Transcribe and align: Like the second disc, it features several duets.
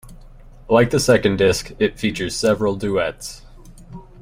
Like 0.67 0.89
the 0.89 0.99
second 0.99 1.37
disc, 1.37 1.73
it 1.77 1.99
features 1.99 2.35
several 2.35 2.75
duets. 2.75 3.43